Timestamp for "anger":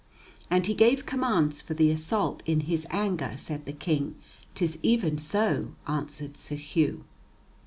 2.89-3.35